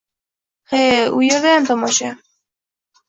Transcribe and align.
He, 0.71 0.79
u 1.17 1.21
yerdayam 1.27 1.69
tomosha! 1.71 2.11